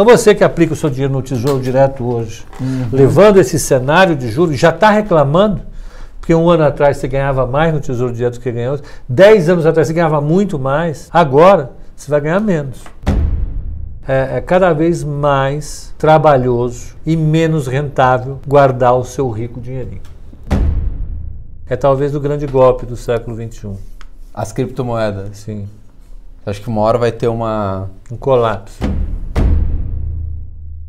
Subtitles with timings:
[0.00, 2.88] Então você que aplica o seu dinheiro no Tesouro Direto hoje, uhum.
[2.90, 5.60] levando esse cenário de juros, já está reclamando,
[6.18, 9.66] porque um ano atrás você ganhava mais no Tesouro Direto do que ganhou, dez anos
[9.66, 12.82] atrás você ganhava muito mais, agora você vai ganhar menos.
[14.08, 20.00] É, é, cada vez mais trabalhoso e menos rentável guardar o seu rico dinheirinho.
[21.68, 23.76] É talvez o grande golpe do século XXI.
[24.32, 25.36] As criptomoedas?
[25.36, 25.68] Sim.
[26.46, 27.90] Acho que uma hora vai ter uma...
[28.10, 28.78] Um colapso.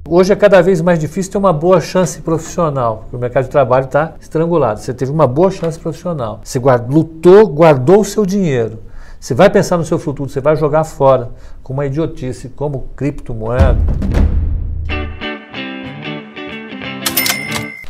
[0.06, 3.50] Hoje é cada vez mais difícil ter uma boa chance profissional, porque o mercado de
[3.50, 4.82] trabalho está estrangulado.
[4.82, 6.42] Você teve uma boa chance profissional.
[6.44, 8.80] Você guard, lutou, guardou o seu dinheiro.
[9.18, 11.32] Você vai pensar no seu futuro, você vai jogar fora
[11.64, 13.78] com uma idiotice como criptomoeda.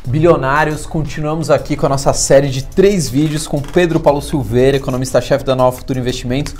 [0.06, 5.44] Bilionários, continuamos aqui com a nossa série de três vídeos com Pedro Paulo Silveira, economista-chefe
[5.44, 6.54] da Nova Futuro Investimentos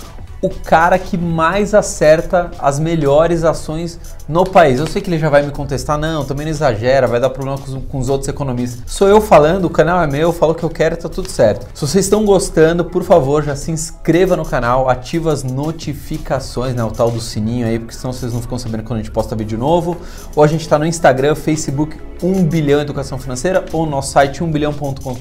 [0.44, 3.98] o cara que mais acerta as melhores ações
[4.28, 4.78] no país.
[4.78, 7.56] Eu sei que ele já vai me contestar, não, também não exagera, vai dar problema
[7.56, 8.82] com os, com os outros economistas.
[8.86, 11.30] Sou eu falando, o canal é meu, eu falo o que eu quero, tá tudo
[11.30, 11.66] certo.
[11.72, 16.84] Se vocês estão gostando, por favor, já se inscreva no canal, ativa as notificações, né,
[16.84, 19.34] o tal do sininho aí, porque senão vocês não ficam sabendo quando a gente posta
[19.34, 19.96] vídeo novo.
[20.36, 24.42] Ou a gente está no Instagram, Facebook 1 bilhão educação financeira ou no nosso site
[24.42, 25.16] 1bilhão.com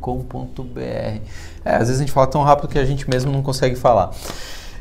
[0.00, 1.20] com.br.
[1.64, 4.10] É, às vezes a gente fala tão rápido que a gente mesmo não consegue falar.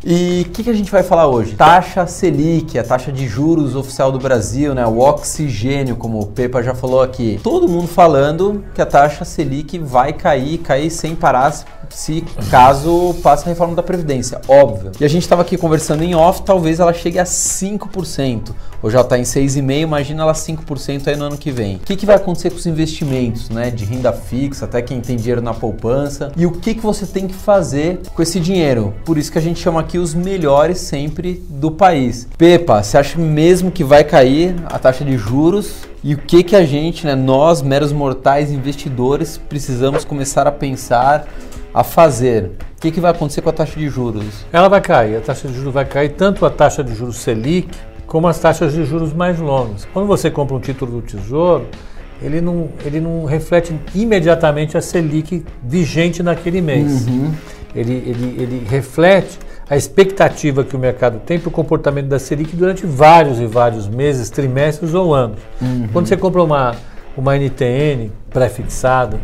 [0.06, 1.56] E o que, que, a gente vai falar hoje?
[1.56, 4.86] Taxa Selic, a taxa de juros oficial do Brasil, né?
[4.86, 7.40] o oxigênio, como o Pepa já falou aqui.
[7.42, 11.54] Todo mundo falando que a taxa Selic vai cair, cair sem parar
[11.90, 14.92] se caso passe a reforma da Previdência, óbvio.
[15.00, 18.52] E a gente estava aqui conversando em off, talvez ela chegue a 5%.
[18.82, 21.78] Hoje ela está em 6,5%, imagina ela 5% aí no ano que vem.
[21.78, 23.70] O que, que vai acontecer com os investimentos, né?
[23.70, 26.32] De renda fixa, até quem tem dinheiro na poupança.
[26.36, 28.94] E o que, que você tem que fazer com esse dinheiro?
[29.06, 32.28] Por isso que a gente chama aqui os melhores sempre do país.
[32.38, 35.84] Pepa, você acha mesmo que vai cair a taxa de juros?
[36.04, 41.28] E o que que a gente, né, nós meros mortais investidores, precisamos começar a pensar
[41.74, 42.52] a fazer?
[42.78, 44.46] O que, que vai acontecer com a taxa de juros?
[44.52, 47.70] Ela vai cair, a taxa de juros vai cair, tanto a taxa de juros Selic
[48.06, 49.88] como as taxas de juros mais longas.
[49.92, 51.66] Quando você compra um título do Tesouro,
[52.22, 57.08] ele não, ele não reflete imediatamente a Selic vigente naquele mês.
[57.08, 57.34] Uhum.
[57.76, 62.56] Ele, ele, ele reflete a expectativa que o mercado tem para o comportamento da Selic
[62.56, 65.40] durante vários e vários meses, trimestres ou anos.
[65.62, 65.88] Uhum.
[65.92, 66.76] Quando você compra uma,
[67.16, 69.20] uma NTN pré-fixada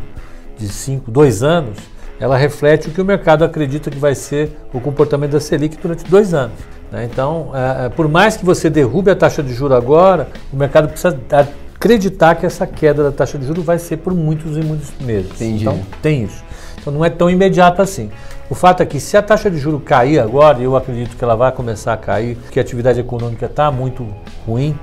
[0.58, 1.78] de 5, 2 anos,
[2.20, 6.04] ela reflete o que o mercado acredita que vai ser o comportamento da Selic durante
[6.04, 6.58] dois anos.
[6.92, 7.08] Né?
[7.10, 10.90] Então, é, é, por mais que você derrube a taxa de juros agora, o mercado
[10.90, 14.92] precisa acreditar que essa queda da taxa de juros vai ser por muitos e muitos
[15.00, 15.32] meses.
[15.32, 15.62] Entendi.
[15.62, 16.44] Então, tem isso.
[16.80, 18.10] Então, não é tão imediato assim.
[18.50, 21.36] O fato é que se a taxa de juros cair agora, eu acredito que ela
[21.36, 24.08] vai começar a cair, porque a atividade econômica está muito
[24.46, 24.76] ruim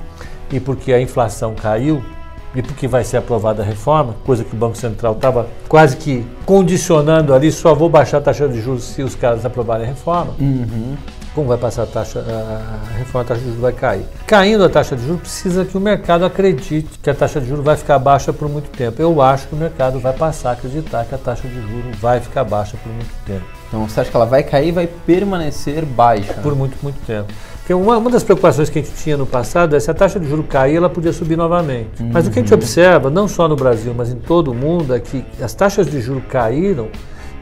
[0.53, 2.01] e porque a inflação caiu,
[2.55, 6.25] e porque vai ser aprovada a reforma, coisa que o Banco Central estava quase que
[6.47, 10.33] condicionando ali, só vou baixar a taxa de juros se os caras aprovarem a reforma.
[10.39, 10.97] Uhum.
[11.37, 14.07] Como vai passar a taxa, a reforma, a taxa de juros vai cair.
[14.27, 17.63] Caindo a taxa de juros, precisa que o mercado acredite que a taxa de juros
[17.63, 19.03] vai ficar baixa por muito tempo.
[19.03, 22.21] Eu acho que o mercado vai passar a acreditar que a taxa de juros vai
[22.21, 23.45] ficar baixa por muito tempo.
[23.69, 26.33] Então você acha que ela vai cair e vai permanecer baixa?
[26.33, 27.31] Por muito, muito tempo.
[27.59, 30.19] Porque uma, uma das preocupações que a gente tinha no passado é se a taxa
[30.19, 32.03] de juros cair, ela podia subir novamente.
[32.03, 32.13] Uhum.
[32.15, 34.95] Mas o que a gente observa, não só no Brasil, mas em todo o mundo,
[34.95, 36.89] é que as taxas de juros caíram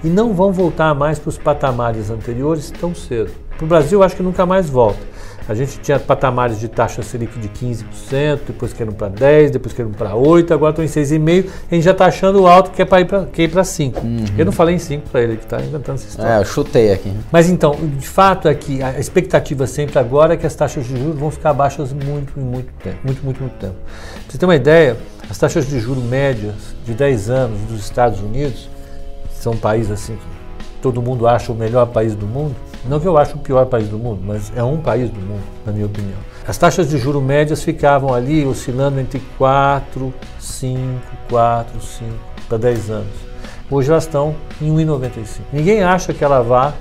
[0.03, 3.31] e não vão voltar mais para os patamares anteriores tão cedo.
[3.57, 5.15] Para o Brasil, acho que nunca mais volta.
[5.47, 9.93] A gente tinha patamares de taxa Selic de 15%, depois queiram para 10%, depois queiram
[9.93, 11.51] para 8%, agora estão em 6,5%.
[11.71, 14.03] A gente já está achando alto que é para ir para ir para 5%.
[14.03, 14.25] Uhum.
[14.39, 16.31] Eu não falei em 5% para ele, que está inventando essa história.
[16.31, 17.13] É, eu chutei aqui.
[17.31, 20.97] Mas então, de fato é que a expectativa sempre agora é que as taxas de
[20.97, 22.97] juros vão ficar baixas muito muito tempo.
[23.05, 23.75] Muito, muito, muito tempo.
[23.75, 24.97] Para você ter uma ideia,
[25.29, 26.55] as taxas de juros médias
[26.87, 28.71] de 10 anos dos Estados Unidos,
[29.31, 32.57] são um país assim que todo mundo acha o melhor país do mundo,
[32.89, 35.43] não que eu acho o pior país do mundo, mas é um país do mundo,
[35.65, 36.19] na minha opinião.
[36.47, 40.81] As taxas de juros médias ficavam ali oscilando entre 4, 5,
[41.29, 42.11] 4, 5
[42.49, 43.13] para 10 anos.
[43.71, 45.41] Hoje elas estão em 1,95.
[45.53, 46.75] Ninguém acha que ela vá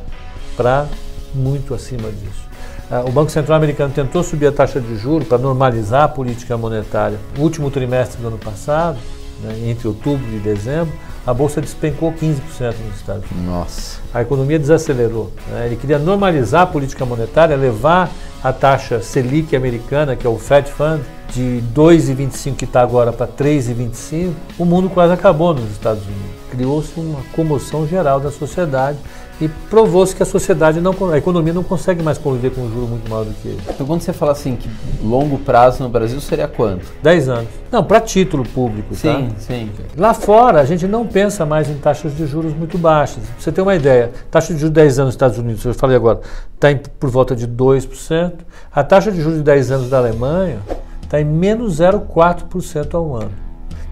[0.57, 0.87] para
[1.33, 2.43] muito acima disso.
[2.91, 6.57] Ah, o Banco Central americano tentou subir a taxa de juros para normalizar a política
[6.57, 7.17] monetária.
[7.37, 8.97] No último trimestre do ano passado,
[9.41, 10.93] né, entre outubro e dezembro,
[11.25, 13.45] a bolsa despencou 15% nos Estados Unidos.
[13.45, 13.99] Nossa.
[14.13, 15.31] A economia desacelerou.
[15.49, 15.67] Né?
[15.67, 18.11] Ele queria normalizar a política monetária, levar
[18.43, 21.01] a taxa Selic americana, que é o Fed Fund,
[21.33, 24.33] de 2,25 que está agora para 3,25.
[24.59, 26.33] O mundo quase acabou nos Estados Unidos.
[26.51, 28.97] criou-se uma comoção geral da sociedade
[29.41, 32.87] e provou-se que a sociedade não, a economia não consegue mais conviver com um juro
[32.87, 33.61] muito maior do que ele.
[33.69, 34.69] Então quando você fala assim que
[35.03, 36.85] longo prazo no Brasil seria quanto?
[37.01, 37.49] 10 anos.
[37.71, 39.39] Não, para título público, sim, tá?
[39.39, 39.71] Sim, sim.
[39.97, 43.23] Lá fora a gente não pensa mais em taxas de juros muito baixas.
[43.23, 45.73] Pra você ter uma ideia, taxa de juros de 10 anos nos Estados Unidos, eu
[45.73, 46.21] falei agora,
[46.53, 46.67] está
[46.99, 48.33] por volta de 2%.
[48.71, 50.59] A taxa de juros de 10 anos da Alemanha
[51.03, 53.42] está em menos 0,4% ao ano.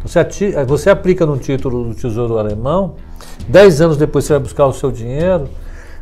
[0.03, 0.24] Você,
[0.65, 2.95] você aplica num título do Tesouro Alemão,
[3.48, 5.48] 10 anos depois você vai buscar o seu dinheiro,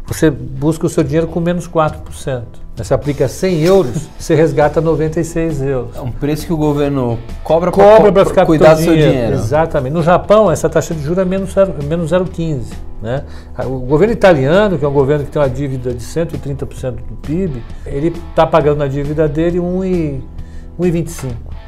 [0.07, 2.43] você busca o seu dinheiro com menos 4%.
[2.75, 5.95] Você aplica 100 euros, você resgata 96 euros.
[5.95, 9.11] É um preço que o governo cobra, cobra para ficar cuidar do seu dinheiro.
[9.11, 9.35] dinheiro.
[9.35, 9.93] Exatamente.
[9.93, 11.83] No Japão, essa taxa de juros é menos 0,15.
[11.83, 12.61] Menos 0,15,
[13.01, 13.23] né?
[13.65, 17.61] O governo italiano, que é um governo que tem uma dívida de 130% do PIB,
[17.85, 21.09] ele está pagando na dívida dele 1,25.
[21.09, 21.27] Se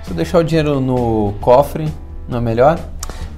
[0.10, 1.92] eu deixar o dinheiro no cofre,
[2.31, 2.80] não é melhor?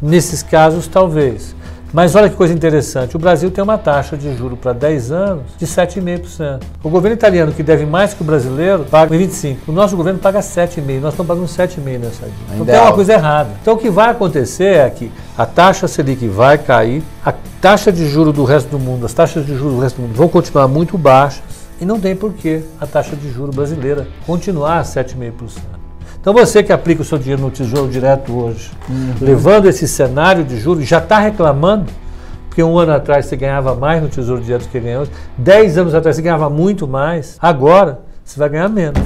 [0.01, 1.56] Nesses casos, talvez.
[1.92, 5.44] Mas olha que coisa interessante, o Brasil tem uma taxa de juro para 10 anos
[5.60, 6.60] de 7,5%.
[6.84, 9.57] O governo italiano, que deve mais que o brasileiro, paga 25%.
[9.68, 11.00] O nosso governo paga 7,5%.
[11.00, 12.54] Nós estamos pagando 7,5% nessa dívida.
[12.56, 13.50] Então tem uma coisa errada.
[13.62, 17.31] Então o que vai acontecer é que a taxa Selic vai cair, a
[17.62, 20.16] taxa de juro do resto do mundo, as taxas de juros do resto do mundo
[20.16, 21.44] vão continuar muito baixas
[21.80, 25.73] e não tem por que a taxa de juro brasileira continuar a 7,5%.
[26.24, 29.14] Então você que aplica o seu dinheiro no Tesouro Direto hoje, uhum.
[29.20, 31.92] levando esse cenário de juros, já está reclamando,
[32.48, 35.78] porque um ano atrás você ganhava mais no Tesouro Direto do que ganha hoje, dez
[35.78, 39.04] anos atrás você ganhava muito mais, agora você vai ganhar menos.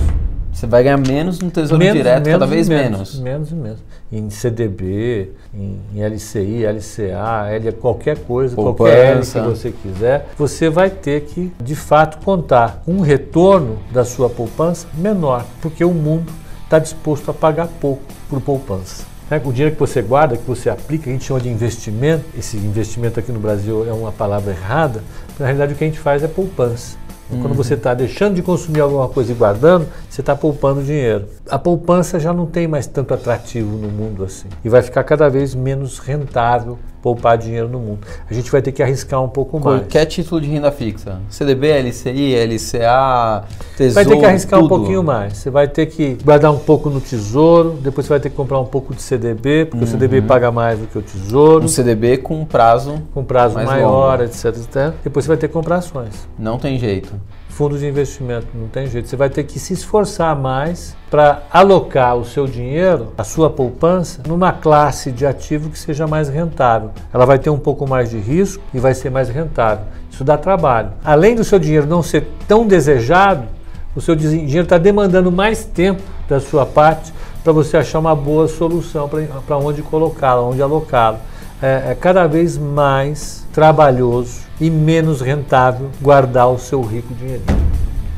[0.54, 3.20] Você vai ganhar menos no Tesouro menos, Direto, menos cada vez menos.
[3.20, 3.52] menos.
[3.52, 3.80] E menos.
[4.12, 8.84] Em CDB, em, em LCI, LCA, L, qualquer coisa, Poupança.
[8.84, 13.80] qualquer L que você quiser, você vai ter que, de fato, contar com um retorno
[13.92, 16.32] da sua poupança menor, porque o mundo
[16.68, 19.06] está disposto a pagar pouco por poupança.
[19.32, 19.42] Né?
[19.44, 23.20] O dinheiro que você guarda, que você aplica, a gente chama de investimento, esse investimento
[23.20, 25.02] aqui no Brasil é uma palavra errada,
[25.40, 26.98] na realidade o que a gente faz é poupança.
[27.30, 27.42] Uhum.
[27.42, 31.28] Quando você está deixando de consumir alguma coisa e guardando, você está poupando dinheiro.
[31.50, 34.48] A poupança já não tem mais tanto atrativo no mundo assim.
[34.64, 38.00] E vai ficar cada vez menos rentável poupar dinheiro no mundo.
[38.30, 39.82] A gente vai ter que arriscar um pouco mais.
[39.82, 41.22] Qualquer título de renda fixa.
[41.30, 43.46] CDB, LCI, LCA,
[43.78, 43.94] Tesouro.
[43.94, 44.66] Vai ter que arriscar tudo.
[44.66, 45.38] um pouquinho mais.
[45.38, 48.60] Você vai ter que guardar um pouco no tesouro, depois você vai ter que comprar
[48.60, 49.84] um pouco de CDB, porque uhum.
[49.84, 51.64] o CDB paga mais do que o tesouro.
[51.64, 53.02] Um CDB com prazo.
[53.14, 54.24] Com prazo maior, longo.
[54.24, 54.94] etc, etc.
[55.04, 56.28] Depois você vai ter que comprar ações.
[56.38, 57.14] Não tem jeito
[57.58, 59.10] fundo de investimento, não tem jeito.
[59.10, 64.22] Você vai ter que se esforçar mais para alocar o seu dinheiro, a sua poupança,
[64.28, 66.92] numa classe de ativo que seja mais rentável.
[67.12, 69.86] Ela vai ter um pouco mais de risco e vai ser mais rentável.
[70.12, 70.92] Isso dá trabalho.
[71.04, 73.48] Além do seu dinheiro não ser tão desejado,
[73.96, 77.12] o seu dinheiro está demandando mais tempo da sua parte
[77.44, 79.10] para você achar uma boa solução
[79.48, 81.18] para onde colocá-lo, onde alocá-lo.
[81.62, 87.44] É, é cada vez mais trabalhoso e menos rentável guardar o seu rico dinheiro.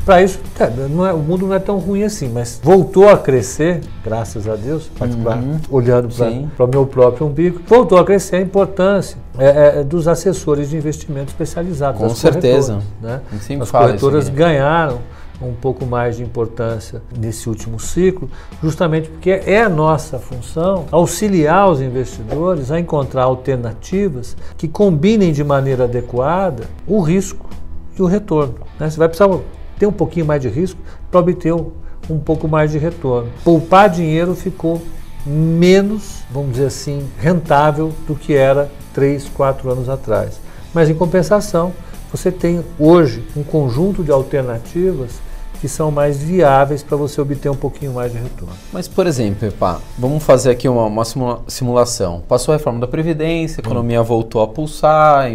[0.06, 3.82] Para isso, é, é, o mundo não é tão ruim assim, mas voltou a crescer,
[4.04, 5.60] graças a Deus, uhum.
[5.70, 6.10] olhando
[6.56, 10.78] para o meu próprio umbigo, voltou a crescer a importância é, é, dos assessores de
[10.78, 12.02] investimento especializados.
[12.02, 12.80] Com certeza.
[13.00, 13.22] Né?
[13.62, 15.00] As corretoras ganharam
[15.42, 18.30] um pouco mais de importância nesse último ciclo,
[18.62, 25.86] justamente porque é nossa função auxiliar os investidores a encontrar alternativas que combinem de maneira
[25.86, 27.50] adequada o risco
[27.98, 28.56] e o retorno.
[28.80, 28.90] Né?
[28.90, 29.30] Você vai precisar
[29.78, 33.30] ter um pouquinho mais de risco para obter um pouco mais de retorno.
[33.44, 34.82] Poupar dinheiro ficou
[35.26, 40.40] menos, vamos dizer assim, rentável do que era três, quatro anos atrás.
[40.74, 41.74] Mas em compensação,
[42.12, 45.20] você tem hoje um conjunto de alternativas
[45.60, 48.54] que são mais viáveis para você obter um pouquinho mais de retorno.
[48.72, 52.22] Mas, por exemplo, Epa, vamos fazer aqui uma, uma simulação.
[52.28, 54.06] Passou a reforma da Previdência, a economia hum.
[54.06, 55.26] voltou a pulsar,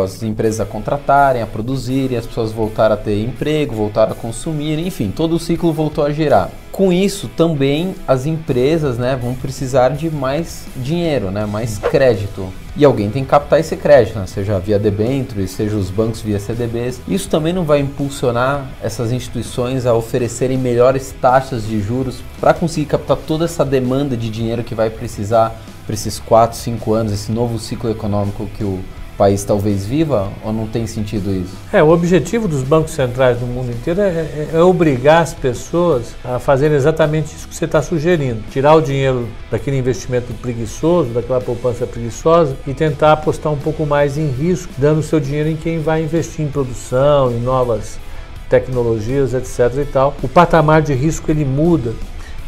[0.00, 4.78] as empresas a contratarem, a produzirem, as pessoas voltaram a ter emprego, voltaram a consumir,
[4.78, 6.50] enfim, todo o ciclo voltou a girar.
[6.78, 12.84] Com isso, também as empresas né, vão precisar de mais dinheiro, né, mais crédito e
[12.84, 14.28] alguém tem que captar esse crédito, né?
[14.28, 17.00] seja via debêntures, seja os bancos via CDBs.
[17.08, 22.86] Isso também não vai impulsionar essas instituições a oferecerem melhores taxas de juros para conseguir
[22.86, 27.32] captar toda essa demanda de dinheiro que vai precisar para esses 4, 5 anos, esse
[27.32, 28.78] novo ciclo econômico que o
[29.18, 31.54] país talvez viva ou não tem sentido isso?
[31.72, 36.14] É, o objetivo dos bancos centrais do mundo inteiro é, é, é obrigar as pessoas
[36.24, 41.40] a fazerem exatamente isso que você está sugerindo: tirar o dinheiro daquele investimento preguiçoso, daquela
[41.40, 45.56] poupança preguiçosa e tentar apostar um pouco mais em risco, dando o seu dinheiro em
[45.56, 47.98] quem vai investir em produção, em novas
[48.48, 49.82] tecnologias, etc.
[49.82, 50.14] e tal.
[50.22, 51.92] O patamar de risco ele muda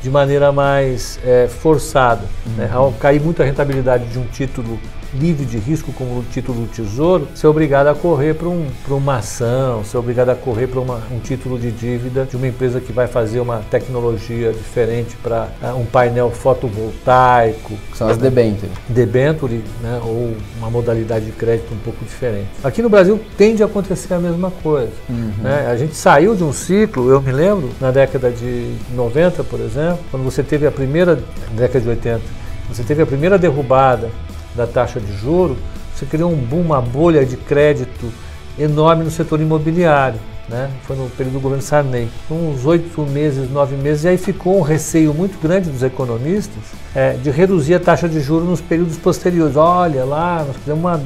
[0.00, 2.22] de maneira mais é, forçada.
[2.22, 2.28] Né?
[2.46, 2.56] Uhum.
[2.56, 2.70] Né?
[2.72, 4.78] Ao cair muito a rentabilidade de um título
[5.14, 9.16] livre de risco como o título do Tesouro, ser obrigado a correr para um, uma
[9.16, 13.06] ação, ser obrigado a correr para um título de dívida de uma empresa que vai
[13.06, 17.74] fazer uma tecnologia diferente para uh, um painel fotovoltaico.
[17.94, 18.70] São as debenture.
[18.88, 22.48] Debenture, né, ou uma modalidade de crédito um pouco diferente.
[22.62, 24.92] Aqui no Brasil tende a acontecer a mesma coisa.
[25.08, 25.32] Uhum.
[25.42, 25.66] Né?
[25.70, 29.98] A gente saiu de um ciclo, eu me lembro, na década de 90, por exemplo,
[30.10, 31.18] quando você teve a primeira,
[31.52, 32.20] década de 80,
[32.68, 34.10] você teve a primeira derrubada
[34.54, 35.56] da taxa de juro,
[35.94, 38.10] você criou um boom, uma bolha de crédito
[38.58, 40.18] enorme no setor imobiliário.
[40.48, 40.68] Né?
[40.82, 42.08] Foi no período do governo Sarney.
[42.28, 46.62] Uns oito meses, nove meses, e aí ficou um receio muito grande dos economistas
[46.94, 49.56] é, de reduzir a taxa de juros nos períodos posteriores.
[49.56, 51.00] Olha lá, nós fizemos uma,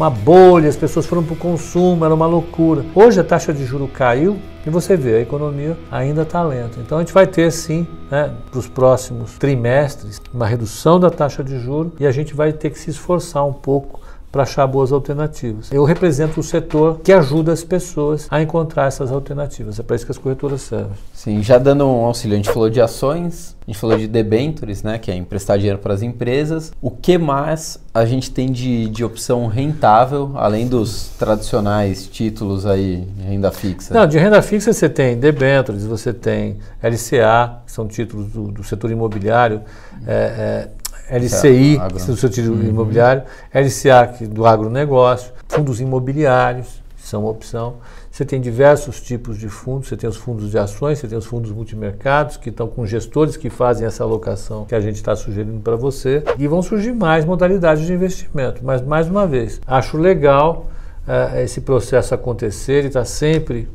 [0.00, 2.86] uma bolha, as pessoas foram para o consumo, era uma loucura.
[2.94, 6.80] Hoje a taxa de juro caiu e você vê, a economia ainda está lenta.
[6.80, 11.44] Então a gente vai ter sim, né, para os próximos trimestres, uma redução da taxa
[11.44, 14.92] de juro e a gente vai ter que se esforçar um pouco para achar boas
[14.92, 15.70] alternativas.
[15.72, 19.78] Eu represento o setor que ajuda as pessoas a encontrar essas alternativas.
[19.78, 20.92] É para isso que as corretoras servem.
[21.12, 24.82] Sim, já dando um auxílio, a gente falou de ações, a gente falou de debentures,
[24.82, 26.72] né, que é emprestar dinheiro para as empresas.
[26.80, 33.06] O que mais a gente tem de, de opção rentável, além dos tradicionais títulos aí,
[33.16, 33.92] de renda fixa?
[33.92, 38.64] Não, de renda fixa você tem debentures, você tem LCA, que são títulos do, do
[38.64, 39.62] setor imobiliário,
[40.06, 40.68] é, é,
[41.10, 42.62] LCI, é, do setor uhum.
[42.62, 47.76] imobiliário, LCA, do agronegócio, fundos imobiliários, que são uma opção.
[48.10, 51.26] Você tem diversos tipos de fundos, você tem os fundos de ações, você tem os
[51.26, 55.60] fundos multimercados, que estão com gestores que fazem essa alocação que a gente está sugerindo
[55.60, 56.22] para você.
[56.38, 58.62] E vão surgir mais modalidades de investimento.
[58.64, 60.70] Mas, mais uma vez, acho legal
[61.06, 63.68] uh, esse processo acontecer e está sempre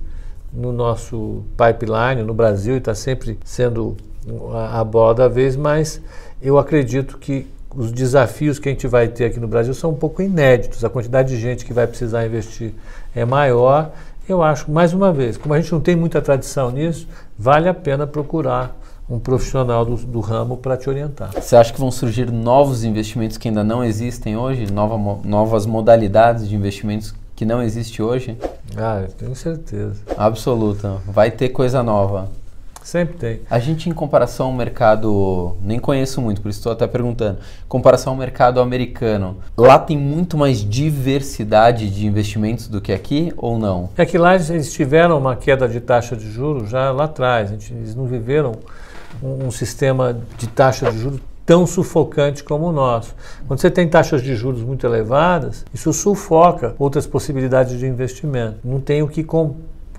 [0.54, 3.96] no nosso pipeline, no Brasil, e está sempre sendo
[4.53, 6.01] a, a bola da vez, mas
[6.41, 9.96] eu acredito que os desafios que a gente vai ter aqui no Brasil são um
[9.96, 10.84] pouco inéditos.
[10.84, 12.74] A quantidade de gente que vai precisar investir
[13.13, 13.91] é maior.
[14.27, 17.74] Eu acho, mais uma vez, como a gente não tem muita tradição nisso, vale a
[17.74, 18.75] pena procurar
[19.08, 21.32] um profissional do, do ramo para te orientar.
[21.34, 24.72] Você acha que vão surgir novos investimentos que ainda não existem hoje?
[24.72, 28.38] Nova, novas modalidades de investimentos que não existem hoje?
[28.75, 29.96] Ah, eu tenho certeza.
[30.17, 30.98] Absoluta.
[31.05, 32.29] Vai ter coisa nova.
[32.86, 33.42] Sempre tem.
[33.50, 37.39] A gente, em comparação ao mercado, nem conheço muito, por isso estou até perguntando.
[37.68, 43.58] Comparação ao mercado americano, lá tem muito mais diversidade de investimentos do que aqui ou
[43.58, 43.89] não?
[43.98, 47.51] É que lá eles tiveram uma queda de taxa de juros já lá atrás.
[47.51, 48.51] Eles não viveram
[49.20, 53.15] um, um sistema de taxa de juros tão sufocante como o nosso.
[53.48, 58.58] Quando você tem taxas de juros muito elevadas, isso sufoca outras possibilidades de investimento.
[58.63, 59.24] Não tem o que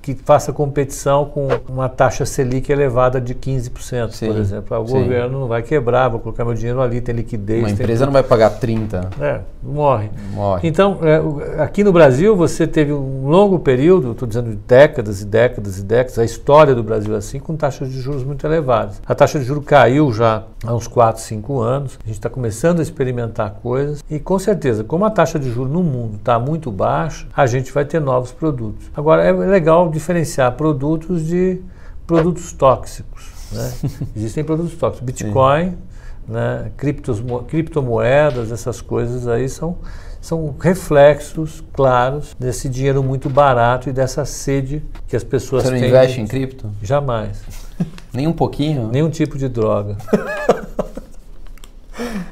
[0.06, 4.78] que faça competição com uma taxa Selic elevada de 15%, sim, por exemplo.
[4.78, 4.92] O sim.
[4.92, 7.64] governo não vai quebrar, vou colocar meu dinheiro ali, tem liquidez.
[7.64, 9.08] Uma empresa não vai pagar 30%.
[9.20, 10.08] É, morre.
[10.32, 10.68] morre.
[10.68, 15.80] Então, é, aqui no Brasil, você teve um longo período, estou dizendo décadas e décadas
[15.80, 19.02] e décadas, a história do Brasil é assim, com taxas de juros muito elevadas.
[19.04, 22.78] A taxa de juros caiu já há uns 4, 5 anos, a gente está começando
[22.78, 26.70] a experimentar coisas e, com certeza, como a taxa de juros no mundo está muito
[26.70, 28.88] baixa, a gente vai ter novos produtos.
[28.96, 31.60] Agora, é legal diferenciar produtos de
[32.06, 33.30] produtos tóxicos.
[33.50, 33.72] Né?
[34.14, 35.06] Existem produtos tóxicos.
[35.06, 35.76] Bitcoin,
[36.28, 36.70] né?
[36.76, 39.78] Criptos, criptomoedas, essas coisas aí são,
[40.20, 45.72] são reflexos claros desse dinheiro muito barato e dessa sede que as pessoas têm.
[45.72, 46.70] Você não investe em cripto?
[46.82, 47.42] Jamais.
[48.12, 48.88] Nem um pouquinho?
[48.88, 49.96] Nenhum tipo de droga.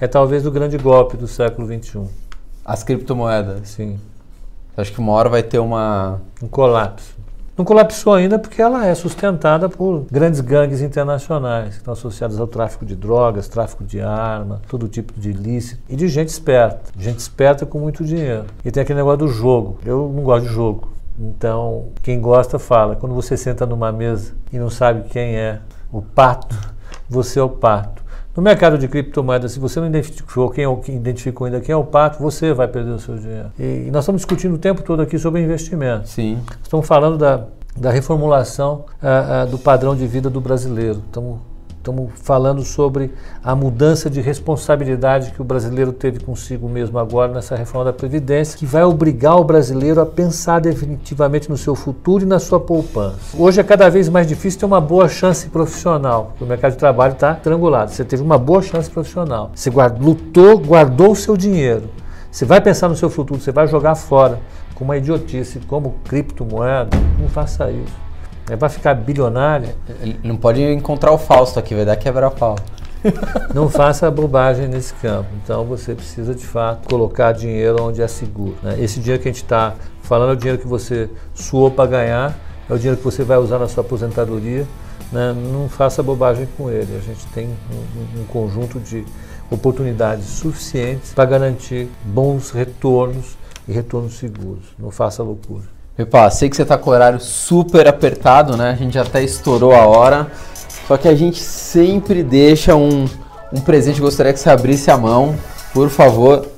[0.01, 2.03] é talvez o grande golpe do século XXI.
[2.65, 3.69] As criptomoedas?
[3.69, 3.99] Sim.
[4.77, 6.21] Acho que uma hora vai ter uma...
[6.43, 7.15] Um colapso.
[7.57, 12.49] Não colapsou ainda porque ela é sustentada por grandes gangues internacionais que estão associadas ao
[12.49, 16.91] tráfico de drogas, tráfico de arma, todo tipo de ilícito e de gente esperta.
[16.99, 18.47] Gente esperta com muito dinheiro.
[18.65, 19.79] E tem aquele negócio do jogo.
[19.87, 20.89] Eu não gosto de jogo.
[21.17, 22.97] Então, quem gosta fala.
[22.97, 25.61] Quando você senta numa mesa e não sabe quem é
[25.93, 26.57] o pato,
[27.09, 28.04] você é o pato.
[28.37, 31.77] No mercado de criptomoedas, se você não identificou quem, é, quem identificou ainda quem é
[31.77, 33.53] o pato, você vai perder o seu dinheiro.
[33.59, 36.09] E, e nós estamos discutindo o tempo todo aqui sobre investimento.
[36.09, 36.41] Sim.
[36.61, 37.45] Estamos falando da,
[37.77, 41.01] da reformulação uh, uh, do padrão de vida do brasileiro.
[41.07, 41.39] Estamos
[41.85, 43.13] Estamos falando sobre
[43.45, 48.59] a mudança de responsabilidade que o brasileiro teve consigo mesmo agora nessa reforma da Previdência,
[48.59, 53.37] que vai obrigar o brasileiro a pensar definitivamente no seu futuro e na sua poupança.
[53.39, 56.79] Hoje é cada vez mais difícil ter uma boa chance profissional, porque o mercado de
[56.79, 57.91] trabalho está trangulado.
[57.91, 59.51] Você teve uma boa chance profissional.
[59.55, 61.91] Você guarda, lutou, guardou o seu dinheiro.
[62.31, 64.41] Você vai pensar no seu futuro, você vai jogar fora
[64.75, 66.97] com uma idiotice como criptomoeda.
[67.21, 68.04] Não faça isso.
[68.49, 69.71] É para ficar bilionário.
[70.01, 72.57] Ele não pode encontrar o Fausto aqui, vai dar quebrar pau.
[73.55, 75.29] Não faça bobagem nesse campo.
[75.43, 78.57] Então você precisa de fato colocar dinheiro onde é seguro.
[78.63, 78.77] Né?
[78.81, 82.39] Esse dinheiro que a gente está falando é o dinheiro que você suou para ganhar,
[82.69, 84.67] é o dinheiro que você vai usar na sua aposentadoria.
[85.13, 85.35] Né?
[85.53, 86.97] Não faça bobagem com ele.
[86.97, 89.05] A gente tem um, um conjunto de
[89.51, 93.37] oportunidades suficientes para garantir bons retornos
[93.69, 94.65] e retornos seguros.
[94.79, 95.74] Não faça loucura.
[95.97, 98.71] Epa, sei que você está com o horário super apertado, né?
[98.71, 100.27] A gente até estourou a hora.
[100.89, 103.09] Só que a gente sempre deixa um,
[103.53, 104.01] um presente.
[104.01, 105.37] Gostaria que você abrisse a mão,
[105.73, 106.49] por favor.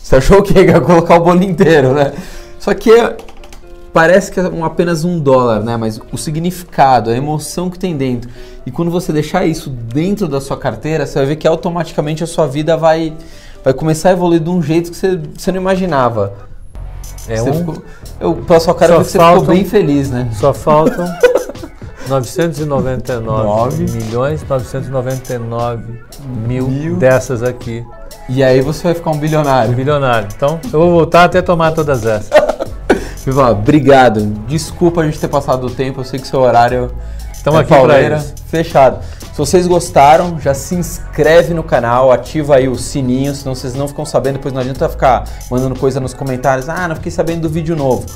[0.00, 2.12] Você achou que ia colocar o bolo inteiro, né?
[2.60, 2.92] Só que
[3.92, 5.76] parece que é um, apenas um dólar, né?
[5.76, 8.30] Mas o significado, a emoção que tem dentro.
[8.64, 12.28] E quando você deixar isso dentro da sua carteira, você vai ver que automaticamente a
[12.28, 13.14] sua vida vai,
[13.64, 16.51] vai começar a evoluir de um jeito que você, você não imaginava.
[17.28, 17.54] É você um...
[17.54, 17.82] ficou,
[18.20, 20.28] eu, pela sua cara, Só você faltam- ficou bem feliz, né?
[20.34, 21.06] Só faltam
[22.08, 23.84] 999 Nove.
[23.92, 25.82] milhões 999
[26.46, 26.96] mil, Mil.
[26.96, 27.84] dessas aqui,
[28.28, 29.72] E aí você vai ficar um bilionário.
[29.74, 30.28] bilionário.
[30.34, 32.30] Então, eu vou voltar até tomar todas essas.
[33.24, 34.20] Viva, obrigado.
[34.48, 36.90] Desculpa a gente ter passado o tempo, eu sei que seu horário
[37.42, 38.20] Estamos é aqui para.
[38.46, 39.04] Fechado.
[39.18, 43.88] Se vocês gostaram, já se inscreve no canal, ativa aí o sininho, senão vocês não
[43.88, 46.68] ficam sabendo, depois não adianta ficar mandando coisa nos comentários.
[46.68, 48.06] Ah, não fiquei sabendo do vídeo novo.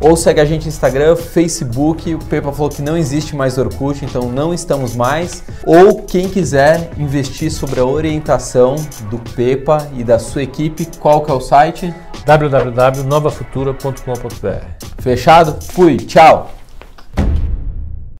[0.00, 4.04] Ou segue a gente no Instagram, Facebook, o Pepa falou que não existe mais Orkut,
[4.04, 5.44] então não estamos mais.
[5.64, 8.74] Ou quem quiser investir sobre a orientação
[9.08, 11.94] do Pepa e da sua equipe, qual que é o site?
[12.26, 14.66] www.novafutura.com.br
[14.98, 15.56] Fechado?
[15.72, 16.61] Fui, tchau!